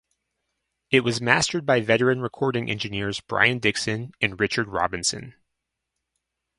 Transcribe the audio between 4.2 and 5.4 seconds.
Richard Robinson.